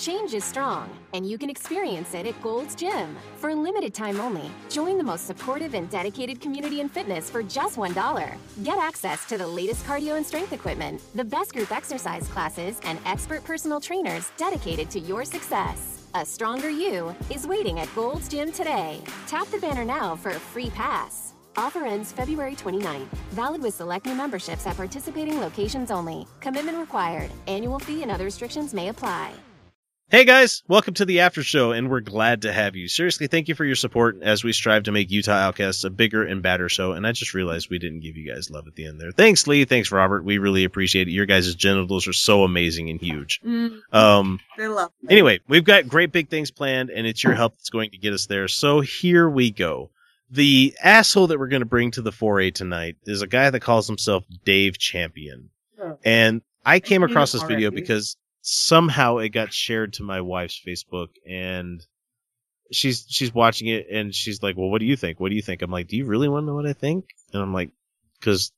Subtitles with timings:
[0.00, 3.14] Change is strong, and you can experience it at Gold's Gym.
[3.36, 7.42] For a limited time only, join the most supportive and dedicated community in fitness for
[7.42, 8.34] just $1.
[8.64, 12.98] Get access to the latest cardio and strength equipment, the best group exercise classes, and
[13.04, 16.08] expert personal trainers dedicated to your success.
[16.14, 19.02] A stronger you is waiting at Gold's Gym today.
[19.26, 21.34] Tap the banner now for a free pass.
[21.58, 23.08] Offer ends February 29th.
[23.32, 26.26] Valid with select new memberships at participating locations only.
[26.40, 27.30] Commitment required.
[27.48, 29.34] Annual fee and other restrictions may apply.
[30.10, 32.88] Hey guys, welcome to the after show, and we're glad to have you.
[32.88, 36.24] Seriously, thank you for your support as we strive to make Utah Outcasts a bigger
[36.24, 36.90] and badder show.
[36.90, 39.12] And I just realized we didn't give you guys love at the end there.
[39.12, 39.64] Thanks, Lee.
[39.64, 40.24] Thanks, Robert.
[40.24, 41.12] We really appreciate it.
[41.12, 43.40] Your guys' genitals are so amazing and huge.
[43.46, 45.12] Mm, Um, they love me.
[45.12, 48.12] anyway, we've got great big things planned, and it's your help that's going to get
[48.12, 48.48] us there.
[48.48, 49.90] So here we go.
[50.28, 53.60] The asshole that we're going to bring to the foray tonight is a guy that
[53.60, 55.50] calls himself Dave Champion.
[55.80, 55.98] Oh.
[56.04, 61.08] And I came across this video because somehow it got shared to my wife's Facebook
[61.28, 61.84] and
[62.72, 65.20] she's she's watching it and she's like, "Well, what do you think?
[65.20, 67.06] What do you think?" I'm like, "Do you really want to know what I think?"
[67.32, 67.70] And I'm like,
[68.20, 68.52] "Cuz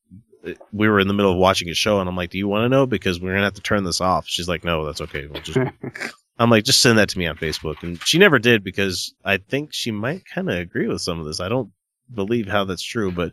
[0.46, 2.48] uh, we were in the middle of watching a show and I'm like, "Do you
[2.48, 4.84] want to know because we're going to have to turn this off?" She's like, "No,
[4.86, 5.26] that's okay.
[5.26, 5.58] We'll just
[6.38, 7.82] I'm like, just send that to me on Facebook.
[7.82, 11.26] And she never did because I think she might kind of agree with some of
[11.26, 11.40] this.
[11.40, 11.70] I don't
[12.12, 13.32] believe how that's true, but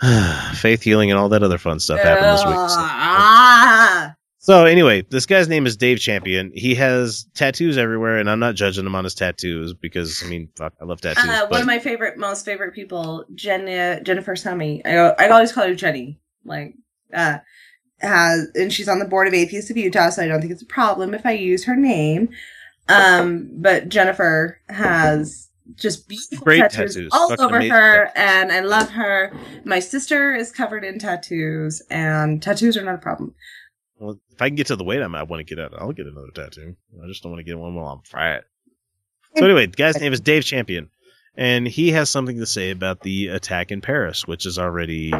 [0.54, 2.54] faith healing and all that other fun stuff happened this week.
[2.54, 2.80] So.
[2.80, 3.71] Uh,
[4.44, 6.50] So anyway, this guy's name is Dave Champion.
[6.52, 10.48] He has tattoos everywhere, and I'm not judging him on his tattoos because I mean,
[10.56, 11.24] fuck, I love tattoos.
[11.28, 14.82] uh, one of my favorite, most favorite people, Jen, Jennifer Summy.
[14.84, 16.18] I, I always call her Jenny.
[16.44, 16.74] Like,
[17.14, 17.38] uh,
[18.00, 20.62] has and she's on the board of Atheists of Utah, so I don't think it's
[20.62, 22.28] a problem if I use her name.
[22.88, 27.10] Um, but Jennifer has just beautiful Great tattoos, tattoos.
[27.12, 28.12] all Fucking over her, tattoos.
[28.16, 29.32] and I love her.
[29.64, 33.36] My sister is covered in tattoos, and tattoos are not a problem.
[34.02, 35.74] Well, if I can get to the weight I'm, I want to get out.
[35.78, 36.74] I'll get another tattoo.
[37.02, 38.44] I just don't want to get one while I'm fat.
[39.36, 40.90] So anyway, the guy's name is Dave Champion,
[41.36, 45.12] and he has something to say about the attack in Paris, which is already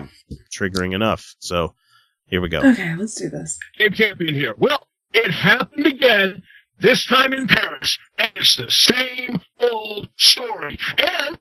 [0.52, 1.34] triggering enough.
[1.38, 1.74] So
[2.26, 2.58] here we go.
[2.58, 3.56] Okay, let's do this.
[3.78, 4.54] Dave Champion here.
[4.58, 6.42] Well, it happened again,
[6.80, 10.76] this time in Paris, and it's the same old story.
[10.98, 11.38] And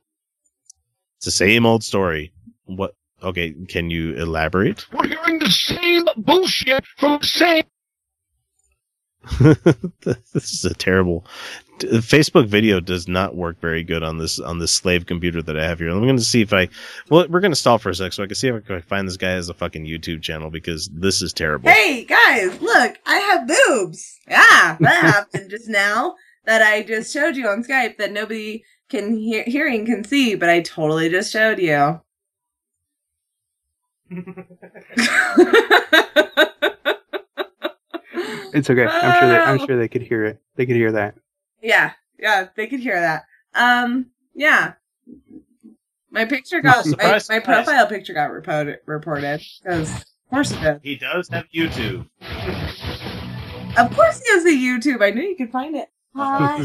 [1.18, 2.34] It's the same old story.
[2.66, 2.94] What?
[3.22, 4.86] Okay, can you elaborate?
[4.92, 7.64] we're hearing the same bullshit from the same
[10.34, 11.24] this is a terrible
[11.78, 15.56] d- Facebook video does not work very good on this on this slave computer that
[15.56, 15.90] I have here.
[15.90, 16.70] I'm going to see if I
[17.10, 18.82] well we're going to stall for a sec so I can see if I can
[18.82, 21.70] find this guy as a fucking YouTube channel because this is terrible.
[21.70, 24.20] Hey guys, look, I have boobs.
[24.28, 26.16] Yeah, that happened just now.
[26.46, 30.50] That I just showed you on Skype that nobody can hear hearing can see, but
[30.50, 32.02] I totally just showed you.
[38.54, 38.86] It's okay.
[38.86, 40.42] I'm sure they I'm sure they could hear it.
[40.56, 41.16] They could hear that.
[41.62, 43.24] yeah, yeah, they could hear that.
[43.56, 44.74] Um, yeah.
[46.10, 47.66] My picture got my, Surprise, my surprise.
[47.66, 50.80] profile picture got reported reported because of course it did.
[50.84, 52.08] He does have YouTube.
[53.78, 55.02] Of course he has a YouTube.
[55.02, 55.88] I knew you could find it.
[56.14, 56.62] Hi.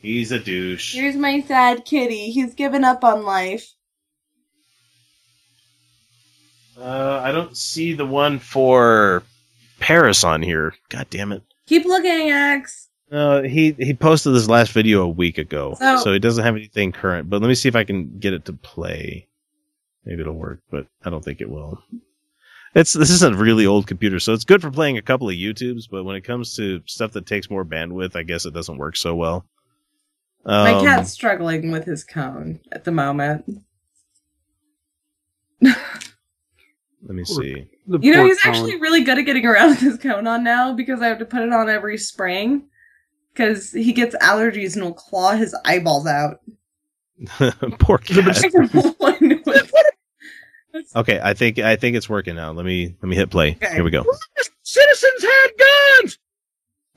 [0.00, 0.94] He's a douche.
[0.94, 2.30] Here's my sad kitty.
[2.30, 3.68] He's given up on life.
[6.78, 9.22] Uh, I don't see the one for
[9.80, 10.74] Paris on here.
[10.88, 11.42] God damn it.
[11.66, 12.88] Keep looking, X.
[13.12, 16.56] Uh, he he posted this last video a week ago, So- so he doesn't have
[16.56, 17.30] anything current.
[17.30, 19.28] But let me see if I can get it to play.
[20.04, 21.82] Maybe it'll work, but I don't think it will.
[22.74, 25.34] It's this is a really old computer, so it's good for playing a couple of
[25.36, 25.84] YouTubes.
[25.88, 28.96] But when it comes to stuff that takes more bandwidth, I guess it doesn't work
[28.96, 29.46] so well.
[30.44, 33.44] My Um, cat's struggling with his cone at the moment.
[37.04, 37.68] Let me see.
[37.86, 38.52] The You know, he's cone.
[38.54, 41.24] actually really good at getting around with his cone on now because I have to
[41.26, 42.64] put it on every spring
[43.32, 46.40] because he gets allergies and will claw his eyeballs out.
[47.78, 48.38] Poor cat.
[48.44, 49.20] I don't know what-
[50.96, 52.50] Okay, I think I think it's working now.
[52.50, 53.56] Let me let me hit play.
[53.62, 53.74] Okay.
[53.74, 54.04] Here we go.
[54.64, 55.48] citizens had
[56.00, 56.18] guns.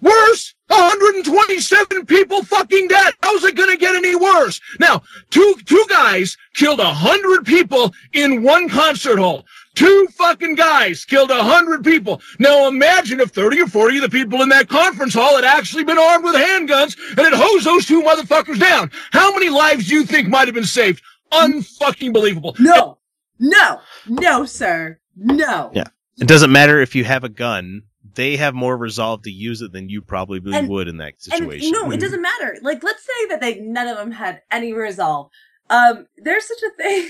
[0.01, 3.13] Worse, 127 people fucking dead.
[3.21, 4.59] How's it gonna get any worse?
[4.79, 9.45] Now, two two guys killed a hundred people in one concert hall.
[9.77, 12.19] Two fucking guys killed a hundred people.
[12.39, 15.83] Now imagine if 30 or 40 of the people in that conference hall had actually
[15.83, 18.89] been armed with handguns and had hosed those two motherfuckers down.
[19.11, 21.03] How many lives do you think might have been saved?
[21.31, 22.55] Unfucking believable.
[22.59, 22.97] no,
[23.37, 25.69] no, no, sir, no.
[25.75, 25.83] Yeah.
[26.19, 27.83] It doesn't matter if you have a gun;
[28.15, 31.21] they have more resolve to use it than you probably And- would in that And
[31.21, 31.71] situation.
[31.71, 32.57] no, it doesn't matter.
[32.63, 35.29] Like, let's say that they none of them had any resolve.
[35.69, 37.09] Um, there's such a thing.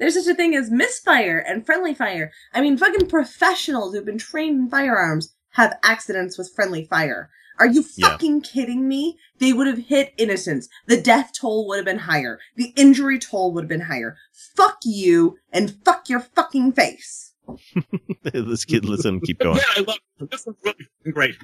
[0.00, 2.32] There's such a thing as misfire and friendly fire.
[2.52, 7.30] I mean, fucking professionals who've been trained in firearms have accidents with friendly fire.
[7.58, 8.08] Are you Yeah.
[8.08, 9.18] fucking kidding me?
[9.38, 10.68] They would have hit innocents.
[10.86, 12.40] The death toll would have been higher.
[12.56, 14.16] The injury toll would have been higher.
[14.56, 17.34] Fuck you and fuck your fucking face.
[18.32, 19.56] let's get let's him keep going.
[19.56, 19.98] Yeah, I love.
[20.30, 21.36] This was really great.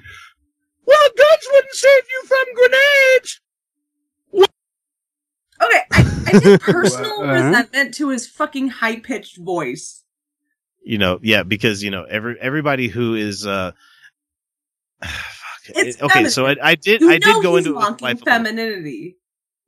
[0.85, 3.41] Well, guns wouldn't save you from grenades.
[5.61, 7.33] Okay, I, I take personal Uh-huh.
[7.33, 10.03] resentment to his fucking high pitched voice.
[10.83, 13.71] You know, yeah, because you know every everybody who is uh
[15.03, 15.11] fuck.
[15.69, 19.17] It's okay, so I, I did You I did go into it with wife femininity.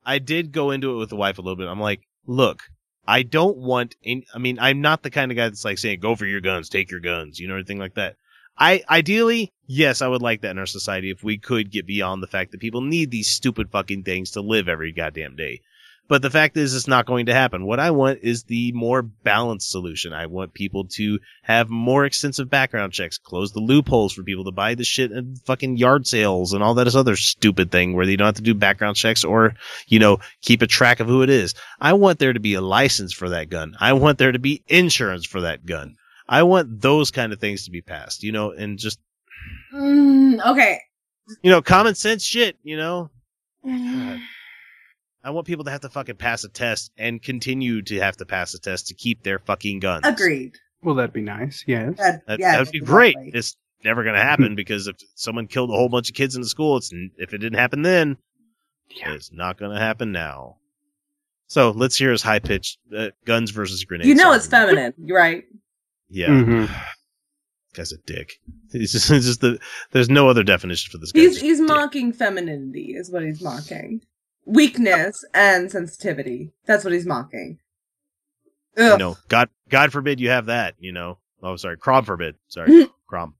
[0.04, 1.68] I did go into it with the wife a little bit.
[1.68, 2.62] I'm like, look,
[3.06, 6.00] I don't want any, I mean, I'm not the kind of guy that's like saying,
[6.00, 8.16] go for your guns, take your guns, you know, anything like that.
[8.56, 12.22] I, ideally, yes, I would like that in our society if we could get beyond
[12.22, 15.60] the fact that people need these stupid fucking things to live every goddamn day.
[16.10, 17.64] But the fact is, it's not going to happen.
[17.64, 20.12] What I want is the more balanced solution.
[20.12, 24.50] I want people to have more extensive background checks, close the loopholes for people to
[24.50, 28.16] buy the shit at fucking yard sales and all that other stupid thing where they
[28.16, 29.54] don't have to do background checks or
[29.86, 31.54] you know, keep a track of who it is.
[31.80, 33.76] I want there to be a license for that gun.
[33.78, 35.94] I want there to be insurance for that gun.
[36.28, 38.98] I want those kind of things to be passed, you know, and just,
[39.72, 40.80] Mm, okay.
[41.42, 43.10] you know, common sense shit, you know.
[45.22, 48.26] I want people to have to fucking pass a test and continue to have to
[48.26, 50.02] pass a test to keep their fucking guns.
[50.06, 50.56] Agreed.
[50.82, 51.62] Well, that'd be nice.
[51.66, 51.96] Yes.
[51.98, 53.16] That, That, yeah, that would be great.
[53.16, 53.38] exactly.
[53.38, 56.42] It's never going to happen because if someone killed a whole bunch of kids in
[56.42, 58.16] the school, it's if it didn't happen then,
[58.96, 59.12] Yeah.
[59.12, 60.56] it's not going to happen now.
[61.48, 64.08] So let's hear his high pitched uh, guns versus grenades.
[64.08, 65.44] You know it's feminine, right?
[66.08, 66.28] Yeah.
[66.28, 66.70] Mhm.
[67.74, 68.32] Guy's a dick.
[68.72, 69.58] It's just, it's just the,
[69.90, 71.22] there's no other definition for this guy.
[71.22, 74.00] He's he's mocking femininity, is what he's mocking.
[74.50, 76.52] Weakness and sensitivity.
[76.66, 77.58] That's what he's mocking.
[78.76, 78.98] You Ugh.
[78.98, 80.74] know, God, God forbid you have that.
[80.78, 81.18] You know.
[81.42, 82.36] Oh, sorry, Crom forbid.
[82.48, 83.34] Sorry, Crom.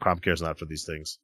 [0.00, 1.18] Crom cares not for these things.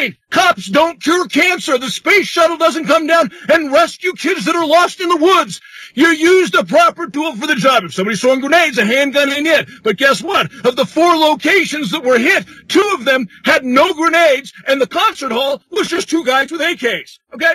[0.00, 0.16] Point!
[0.30, 1.76] Cops don't cure cancer.
[1.78, 5.60] The space shuttle doesn't come down and rescue kids that are lost in the woods.
[5.94, 7.84] You used a proper tool for the job.
[7.84, 9.68] If somebody's throwing grenades, a handgun ain't it.
[9.82, 10.52] But guess what?
[10.64, 14.86] Of the four locations that were hit, two of them had no grenades, and the
[14.86, 17.18] concert hall was just two guys with AKs.
[17.34, 17.54] Okay?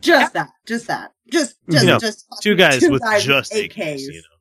[0.00, 0.50] Just that.
[0.66, 1.12] Just that.
[1.30, 3.70] Just just You know, just Two guys two with guys just AKs.
[3.72, 4.00] AKs.
[4.00, 4.36] You know.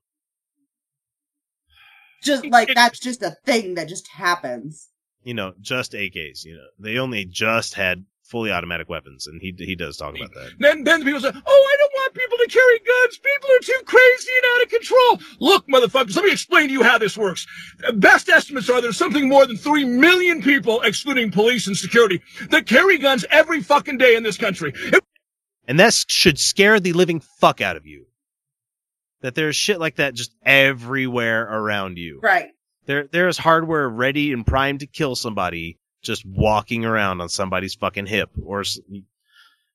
[2.23, 4.90] Just like that's just a thing that just happens.
[5.23, 6.45] You know, just AKs.
[6.45, 10.33] You know, they only just had fully automatic weapons, and he he does talk about
[10.33, 10.51] that.
[10.57, 13.17] Then, then people say, "Oh, I don't want people to carry guns.
[13.17, 16.81] People are too crazy and out of control." Look, motherfuckers, let me explain to you
[16.81, 17.45] how this works.
[17.95, 22.65] Best estimates are there's something more than three million people, excluding police and security, that
[22.65, 24.71] carry guns every fucking day in this country.
[24.75, 25.01] If
[25.67, 28.07] And that should scare the living fuck out of you.
[29.21, 32.19] That there's shit like that just everywhere around you.
[32.23, 32.51] Right.
[32.85, 38.07] There, there's hardware ready and primed to kill somebody just walking around on somebody's fucking
[38.07, 38.79] hip or s-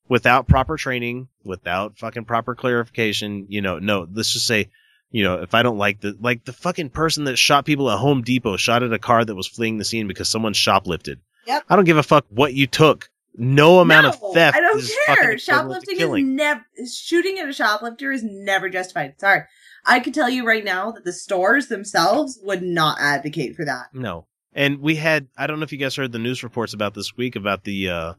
[0.09, 3.47] without proper training, without fucking proper clarification.
[3.49, 4.71] You know, no, let's just say,
[5.11, 7.99] you know, if I don't like the, like the fucking person that shot people at
[7.99, 11.19] Home Depot shot at a car that was fleeing the scene because someone shoplifted.
[11.47, 11.65] Yep.
[11.69, 13.09] I don't give a fuck what you took.
[13.39, 15.39] No amount no, of theft I don't is care.
[15.39, 19.21] Shoplifting is never shooting at a shoplifter is never justified.
[19.21, 19.43] Sorry.
[19.87, 23.87] I could tell you right now that the stores themselves would not advocate for that.
[23.93, 24.27] No.
[24.53, 27.17] And we had I don't know if you guys heard the news reports about this
[27.17, 28.15] week about the uh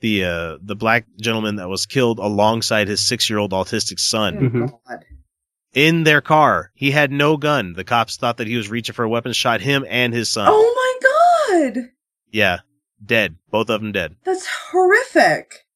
[0.00, 4.70] the uh the black gentleman that was killed alongside his 6-year-old autistic son Oh, Mhm.
[4.88, 5.04] God.
[5.74, 6.70] in their car.
[6.74, 7.74] He had no gun.
[7.74, 10.48] The cops thought that he was reaching for a weapon, shot him and his son.
[10.50, 11.90] Oh my god.
[12.30, 12.60] Yeah,
[13.04, 13.36] dead.
[13.50, 14.16] Both of them dead.
[14.24, 15.66] That's horrific.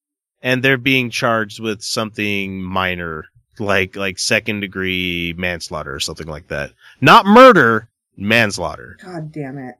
[0.42, 3.26] And they're being charged with something minor,
[3.60, 6.72] like like second degree manslaughter or something like that.
[7.00, 8.96] Not murder, manslaughter.
[9.02, 9.76] God damn it.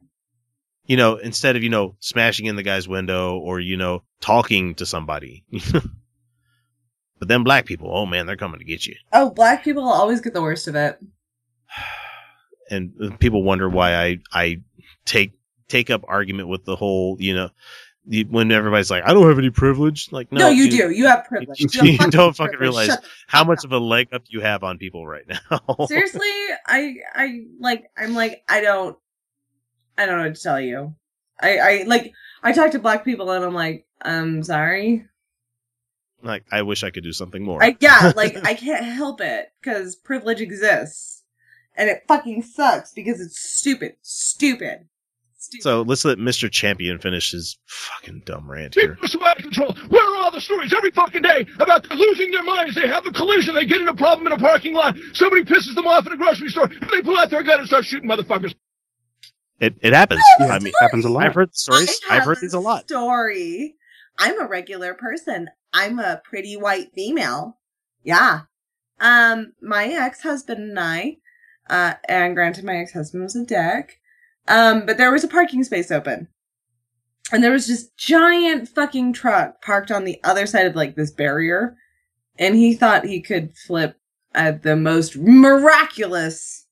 [0.85, 4.73] you know, instead of, you know, smashing in the guy's window or, you know, talking
[4.75, 5.43] to somebody.
[7.19, 8.95] but then black people, oh man, they're coming to get you.
[9.11, 10.99] Oh, black people always get the worst of it.
[12.69, 14.61] And uh, people wonder why I, I
[15.05, 15.31] take,
[15.69, 17.49] take up argument with the whole, you know,
[18.29, 20.11] when everybody's like, I don't have any privilege.
[20.11, 20.89] Like, no, No, you dude, do.
[20.91, 21.59] You have privilege.
[21.59, 22.87] you You have don't fucking privilege.
[22.87, 23.65] realize Shut How much up.
[23.65, 25.85] of a leg up you have on people right now.
[25.87, 26.21] Seriously,
[26.65, 28.97] I I like I'm like I don't
[29.97, 30.95] I don't know what to tell you.
[31.41, 35.05] I I like I talk to black people and I'm like I'm sorry.
[36.23, 37.61] like, I wish I could do something more.
[37.63, 41.23] I yeah, like I can't help it because privilege exists,
[41.75, 44.87] and it fucking sucks because it's stupid, stupid,
[45.47, 45.63] stupid.
[45.63, 46.49] so let's let Mr.
[46.51, 48.89] Champion finish his fucking dumb rant here.
[48.95, 49.73] People are so out of control.
[49.89, 52.75] Where are all the stories every fucking day about them losing their minds?
[52.75, 53.55] They have a collision.
[53.55, 54.95] They get in a problem in a parking lot.
[55.13, 56.67] Somebody pisses them off in a grocery store.
[56.67, 58.53] They pull out their gun and start shooting motherfuckers.
[59.59, 60.21] It it happens.
[60.39, 61.25] Yeah, I mean, it happens a lot.
[61.25, 61.99] I've heard stories.
[62.09, 62.87] I I've have heard these a lot.
[62.87, 63.75] Story.
[64.19, 65.49] I'm a regular person.
[65.73, 67.57] I'm a pretty white female.
[68.03, 68.41] Yeah.
[68.99, 71.17] Um, my ex-husband and I,
[71.69, 73.99] uh, and granted my ex-husband was a dick,
[74.47, 76.27] um, but there was a parking space open.
[77.31, 81.11] And there was this giant fucking truck parked on the other side of like this
[81.11, 81.75] barrier.
[82.39, 83.97] And he thought he could flip
[84.33, 86.67] at the most miraculous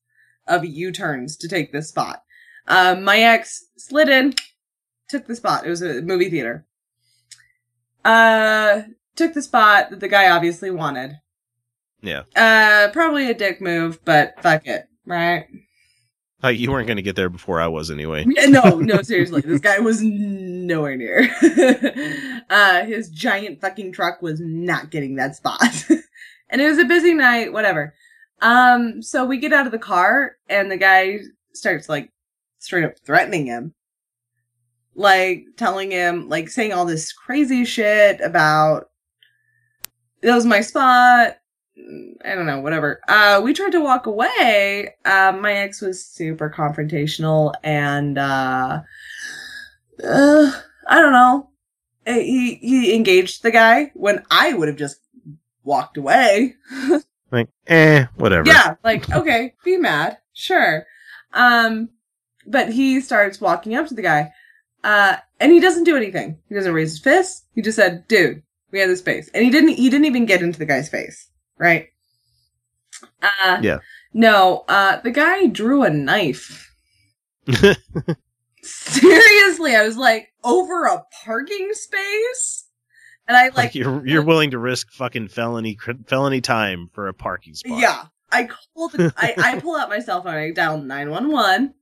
[0.46, 2.22] of U-turns to take this spot.
[2.68, 4.34] Um, my ex slid in,
[5.08, 5.66] took the spot.
[5.66, 6.64] It was a movie theater.
[8.04, 8.82] Uh,
[9.16, 11.18] took the spot that the guy obviously wanted.
[12.00, 12.22] Yeah.
[12.34, 15.46] Uh, probably a dick move, but fuck it, right?
[16.46, 18.24] Like you weren't going to get there before I was anyway.
[18.24, 21.28] No, no, seriously, this guy was nowhere near.
[22.50, 25.84] uh, his giant fucking truck was not getting that spot,
[26.48, 27.52] and it was a busy night.
[27.52, 27.94] Whatever.
[28.42, 31.18] Um, so we get out of the car, and the guy
[31.52, 32.12] starts like
[32.60, 33.74] straight up threatening him,
[34.94, 38.84] like telling him, like saying all this crazy shit about
[40.22, 41.38] that was my spot.
[42.24, 43.00] I don't know, whatever.
[43.06, 44.94] Uh, we tried to walk away.
[45.04, 48.80] Um, my ex was super confrontational and, uh,
[50.02, 50.52] uh,
[50.88, 51.50] I don't know.
[52.06, 55.00] Uh, He, he engaged the guy when I would have just
[55.64, 56.54] walked away.
[57.30, 58.48] Like, eh, whatever.
[58.48, 60.18] Yeah, like, okay, be mad.
[60.32, 60.86] Sure.
[61.32, 61.90] Um,
[62.46, 64.32] but he starts walking up to the guy,
[64.84, 66.38] uh, and he doesn't do anything.
[66.48, 67.44] He doesn't raise his fist.
[67.54, 69.28] He just said, dude, we have this space.
[69.34, 71.88] And he didn't, he didn't even get into the guy's face, right?
[73.22, 73.78] Uh, Yeah.
[74.12, 76.72] no, uh, the guy drew a knife.
[78.62, 82.64] Seriously, I was like, over a parking space?
[83.28, 87.08] And I like, like, you're you're willing to risk fucking felony cr- felony time for
[87.08, 87.78] a parking spot.
[87.78, 88.04] Yeah.
[88.30, 88.44] I
[88.74, 88.94] called.
[89.16, 91.74] I, I pull out my cell phone, I dial nine one one,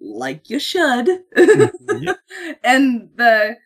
[0.00, 1.08] like you should.
[1.36, 2.18] Yep.
[2.64, 3.56] and the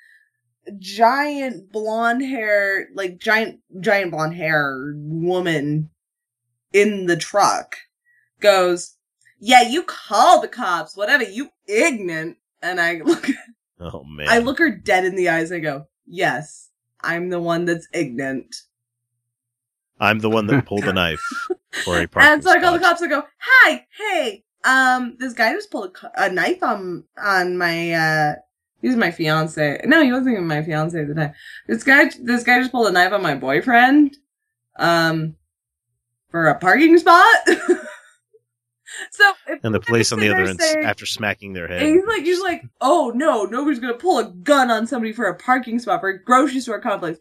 [0.79, 5.91] giant blonde hair, like giant giant blonde hair woman
[6.73, 7.77] in the truck
[8.41, 8.97] goes,
[9.39, 12.37] Yeah, you call the cops, whatever, you ignorant.
[12.63, 13.27] And I look
[13.81, 14.29] Oh man.
[14.29, 16.71] I look her dead in the eyes and I go, Yes,
[17.03, 18.55] I'm the one that's ignorant.
[20.01, 21.23] I'm the one that pulled the knife
[21.85, 23.03] for a parking And so I call the cops.
[23.03, 27.93] I go, "Hi, hey, um, this guy just pulled a, a knife on on my
[27.93, 28.35] uh,
[28.85, 29.81] he was my fiance.
[29.87, 31.33] No, he wasn't even my fiance at the time.
[31.67, 34.15] This guy, this guy just pulled a knife on my boyfriend,
[34.79, 35.37] um,
[36.31, 37.35] for a parking spot.
[39.11, 41.95] so if And the police on the other end, saying- after smacking their head, and
[41.95, 45.35] he's like, he's like, oh no, nobody's gonna pull a gun on somebody for a
[45.35, 47.19] parking spot for a grocery store complex.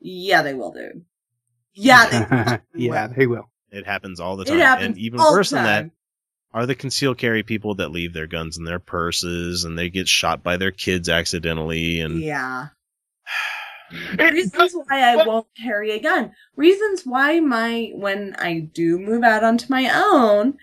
[0.00, 1.04] Yeah, they will, dude.
[1.72, 3.14] Yeah, they fucking yeah, will.
[3.16, 3.50] they will.
[3.72, 4.58] it happens all the It time.
[4.60, 5.92] happens and even all the worse than that time.
[6.54, 10.06] Are the concealed carry people that leave their guns in their purses and they get
[10.06, 12.00] shot by their kids accidentally.
[12.00, 12.68] And Yeah.
[14.18, 16.32] Reasons why I won't carry a gun.
[16.56, 20.56] Reasons why my when I do move out onto my own.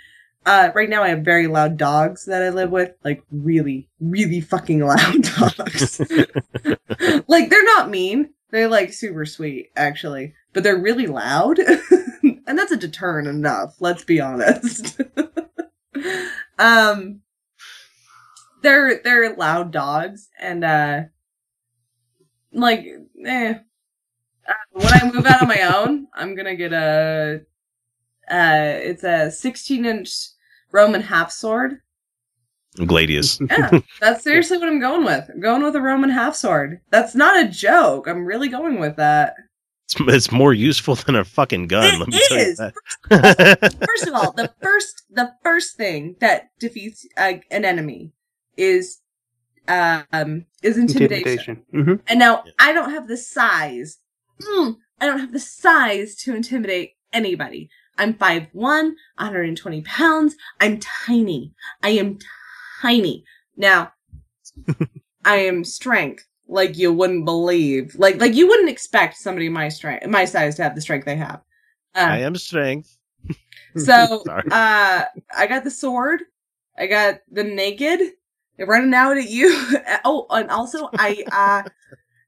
[0.44, 4.42] Uh, right now I have very loud dogs that I live with, like really, really
[4.42, 6.00] fucking loud dogs.
[7.28, 8.32] like they're not mean.
[8.50, 11.60] They're like super sweet, actually, but they're really loud,
[12.24, 13.76] and that's a deterrent enough.
[13.80, 15.00] Let's be honest.
[16.62, 17.22] Um,
[18.62, 21.02] they're they're loud dogs, and uh,
[22.54, 22.86] like,
[23.26, 23.56] eh.
[24.48, 27.42] Uh, when I move out on my own, I'm gonna get a,
[28.30, 30.10] uh, it's a 16 inch
[30.72, 31.82] Roman half sword.
[32.78, 33.40] Gladius.
[33.50, 35.30] Yeah, that's seriously what I'm going with.
[35.30, 36.80] I'm going with a Roman half sword.
[36.90, 38.08] That's not a joke.
[38.08, 39.36] I'm really going with that.
[39.92, 41.96] It's, it's more useful than a fucking gun.
[41.96, 43.80] It let me tell you that.
[43.86, 48.14] First of all, the first the first thing that defeats uh, an enemy
[48.58, 49.00] is
[49.68, 51.66] um is intimidation.
[51.66, 51.66] Intimidation.
[51.72, 52.52] hmm And now Yeah.
[52.60, 53.98] I don't have the size.
[54.42, 57.70] Mm, I don't have the size to intimidate anybody.
[57.98, 60.36] I'm 5'1", 120 pounds.
[60.60, 61.54] I'm tiny.
[61.84, 62.18] I am
[62.82, 63.24] tiny.
[63.58, 63.94] Now,
[65.26, 67.96] I am strength like you wouldn't believe.
[67.96, 71.16] Like like you wouldn't expect somebody my strength my size to have the strength they
[71.16, 71.42] have.
[71.96, 72.98] I Uh, am strength.
[73.78, 75.06] so uh
[75.36, 76.22] I got the sword.
[76.78, 78.02] I got the naked.
[78.60, 79.50] Running out at you.
[80.06, 81.70] oh, and also I uh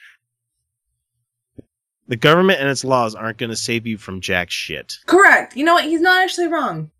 [2.12, 4.98] The government and its laws aren't going to save you from jack shit.
[5.06, 5.56] Correct.
[5.56, 5.86] You know what?
[5.86, 6.91] He's not actually wrong.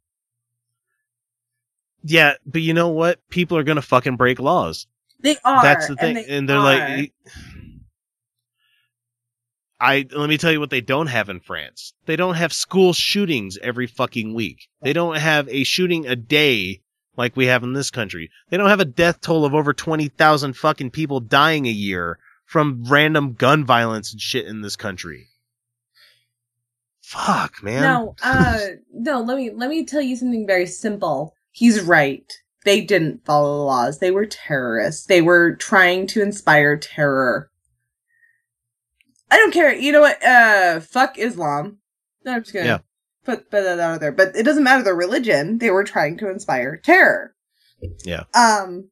[2.01, 3.20] Yeah, but you know what?
[3.30, 4.88] People are going to fucking break laws.
[5.20, 5.62] They are.
[5.62, 6.63] That's the thing, and, they they're are.
[6.63, 7.13] like,
[9.82, 11.91] I let me tell you what they don't have in France.
[12.06, 14.70] They don't have school shootings every fucking week.
[14.82, 16.84] They don't have a shooting a day
[17.18, 18.32] like we have in this country.
[18.50, 22.18] They don't have a death toll of over twenty thousand fucking people dying a year
[22.51, 25.29] from random gun violence and shit in this country.
[27.01, 27.81] Fuck, man.
[27.81, 28.60] No, uh,
[28.93, 29.22] no.
[29.22, 31.34] Let me let me tell you something very simple.
[31.51, 32.29] He's right.
[32.65, 34.00] They didn't follow the laws.
[34.00, 35.05] They were terrorists.
[35.05, 37.50] They were trying to inspire terror.
[39.31, 39.74] I don't care.
[39.74, 40.22] You know what?
[40.22, 41.77] Uh, fuck Islam.
[42.25, 42.77] No, I'm just gonna Yeah.
[43.24, 44.12] put put that out there.
[44.12, 45.60] But it doesn't matter their religion.
[45.60, 47.34] They were trying to inspire terror.
[48.03, 48.24] Yeah.
[48.34, 48.89] Um.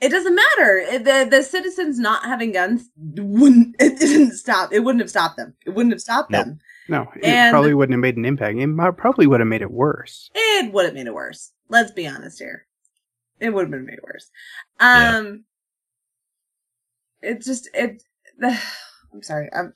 [0.00, 0.98] It doesn't matter.
[0.98, 3.76] The the citizens not having guns wouldn't.
[3.78, 4.72] It didn't stop.
[4.72, 5.54] It wouldn't have stopped them.
[5.64, 6.44] It wouldn't have stopped Nope.
[6.44, 6.58] them.
[6.88, 8.58] No, it And- probably wouldn't have made an impact.
[8.58, 10.30] It probably would have made it worse.
[10.34, 11.52] it would have made it worse.
[11.68, 12.66] Let's be honest here.
[13.40, 14.30] It would have been made it worse.
[14.80, 15.16] Yeah.
[15.18, 15.44] Um,
[17.22, 18.02] it just it.
[18.42, 19.48] I'm sorry.
[19.54, 19.72] I'm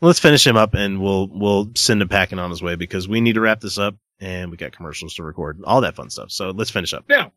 [0.00, 3.20] Let's finish him up and we'll we'll send him packing on his way because we
[3.20, 6.30] need to wrap this up and we got commercials to record, all that fun stuff.
[6.30, 7.04] So let's finish up.
[7.08, 7.32] Now,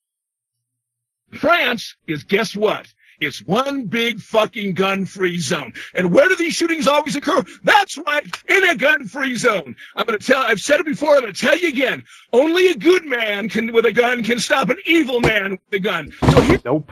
[1.34, 2.88] France is guess what?
[3.20, 5.74] It's one big fucking gun-free zone.
[5.96, 7.44] And where do these shootings always occur?
[7.64, 9.76] That's right, in a gun-free zone.
[9.96, 12.04] I'm gonna tell, I've said it before, I'm gonna tell you again.
[12.32, 15.80] Only a good man can, with a gun, can stop an evil man with a
[15.80, 16.12] gun.
[16.30, 16.92] So here's Nope.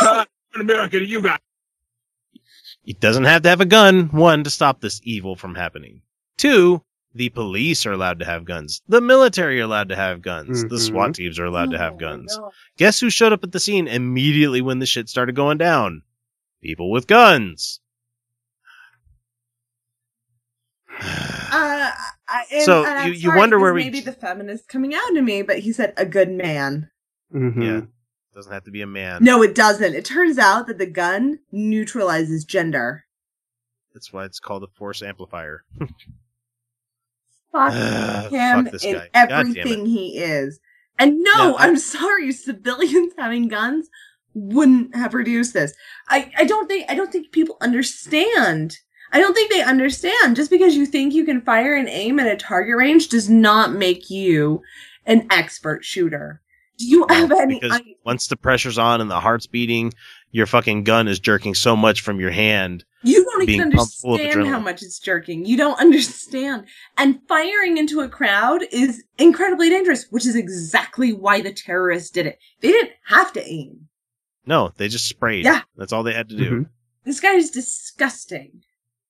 [0.00, 1.38] Todd in America to you guys.
[2.82, 6.02] He doesn't have to have a gun, one, to stop this evil from happening.
[6.36, 6.82] Two,
[7.14, 8.82] the police are allowed to have guns.
[8.88, 10.62] The military are allowed to have guns.
[10.62, 10.80] The Mhm.
[10.80, 12.36] SWAT teams are allowed to have Oh, guns.
[12.38, 12.50] no.
[12.76, 16.02] Guess who showed up at the scene immediately when the shit started going down?
[16.62, 17.80] People with guns.
[21.56, 21.92] Uh,
[22.26, 24.66] I, and, So, and I'm you- you wonder this where we- may be the feminist
[24.66, 26.90] coming out to me, but he said a good man.
[27.30, 27.80] hmm Yeah.
[28.34, 29.22] Doesn't have to be a man.
[29.22, 29.94] No, it doesn't.
[29.94, 33.04] It turns out that the gun neutralizes gender.
[33.92, 35.64] That's why it's called a force amplifier.
[37.54, 39.08] Fuck Ugh, him fuck in guy.
[39.14, 39.58] God damn it.
[39.58, 40.58] everything he is.
[40.98, 43.88] And no, Yeah, I'm sorry, civilians having guns
[44.34, 45.72] wouldn't have reduced this.
[46.08, 48.78] I, I don't think I don't think people understand.
[49.12, 50.34] I don't think they understand.
[50.34, 53.72] Just because you think you can fire and aim at a target range does not
[53.72, 54.60] make you
[55.06, 56.40] an expert shooter.
[56.76, 59.92] Do you have any because I, once the pressure's on and the heart's beating,
[60.32, 62.84] your fucking gun is jerking so much from your hand.
[63.04, 65.44] You don't being even pumped full of understand how much it's jerking.
[65.44, 66.64] You don't understand.
[66.98, 72.26] And firing into a crowd is incredibly dangerous, which is exactly why the terrorists did
[72.26, 72.38] it.
[72.60, 73.88] They didn't have to aim.
[74.46, 75.44] No, they just sprayed.
[75.44, 75.62] Yeah.
[75.76, 76.50] That's all they had to do.
[76.50, 76.66] Mhm.
[77.04, 78.62] This guy is disgusting.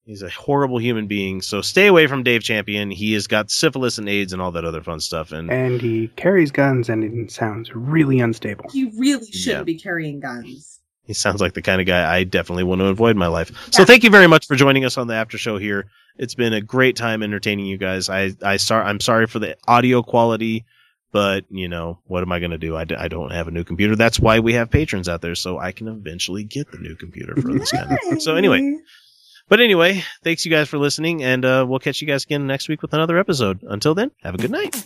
[0.05, 1.41] He's a horrible human being.
[1.41, 2.91] So stay away from Dave Champion.
[2.91, 5.31] He has got syphilis and AIDS and all that other fun stuff.
[5.31, 8.65] And And he carries guns and it sounds really unstable.
[8.71, 9.63] He really shouldn't Yeah.
[9.63, 10.79] be carrying guns.
[11.05, 13.51] He sounds like the kind of guy I definitely want to avoid in my life.
[13.71, 13.85] So Yeah.
[13.85, 15.85] thank you very much for joining us on the after show here.
[16.17, 18.09] It's been a great time entertaining you guys.
[18.09, 20.65] I I sor- I'm sorry for the audio quality,
[21.11, 22.75] but you know what am I going to do?
[22.75, 23.95] I, d- I don't have a new computer.
[23.95, 27.35] That's why we have patrons out there, so I can eventually get the new computer
[27.35, 28.21] for this kind of.
[28.21, 28.77] So anyway,
[29.49, 32.69] but anyway, thanks you guys for listening, and uh, we'll catch you guys again next
[32.69, 33.59] week with another episode.
[33.63, 34.83] Until then, have a good night.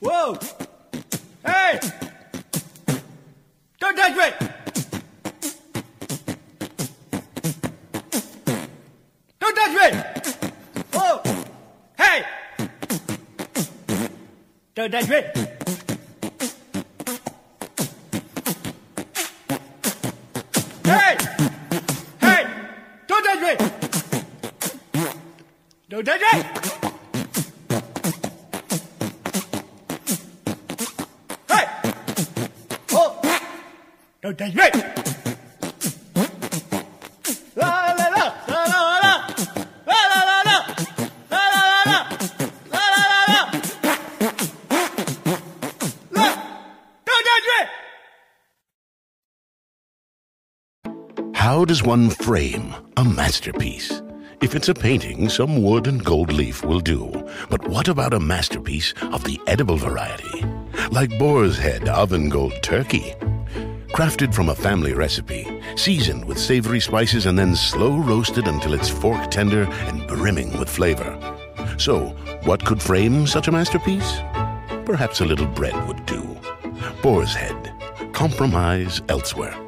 [0.00, 0.38] Whoa!
[1.44, 1.80] Hey!
[3.80, 4.48] Don't touch me!
[14.78, 15.10] 刘家军
[20.84, 21.16] 嘿
[22.20, 22.46] 嘿
[23.08, 23.58] 周家军
[25.88, 26.28] 刘家军
[31.48, 31.68] 嘿
[32.92, 33.16] 哦
[34.20, 35.07] 刘家俊
[51.68, 54.00] does one frame a masterpiece?
[54.40, 57.10] If it's a painting, some wood and gold leaf will do.
[57.50, 60.46] But what about a masterpiece of the edible variety?
[60.90, 63.14] Like Boar's Head Oven Gold Turkey.
[63.88, 68.88] Crafted from a family recipe, seasoned with savory spices and then slow roasted until it's
[68.88, 71.18] fork tender and brimming with flavor.
[71.76, 74.20] So, what could frame such a masterpiece?
[74.86, 76.34] Perhaps a little bread would do.
[77.02, 77.74] Boar's Head.
[78.14, 79.67] Compromise elsewhere.